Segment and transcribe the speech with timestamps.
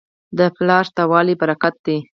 [0.37, 1.97] د پلار شته والی برکت دی.